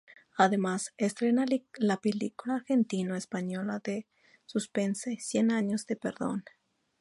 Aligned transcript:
Además, 0.35 0.95
estrena 0.97 1.45
la 1.77 1.97
película 1.97 2.55
argentino-española 2.55 3.79
de 3.83 4.07
suspense 4.47 5.17
"Cien 5.19 5.51
años 5.51 5.85
de 5.85 5.95
perdón". 5.95 6.43